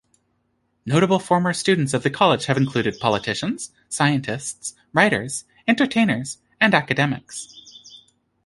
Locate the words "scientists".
3.87-4.73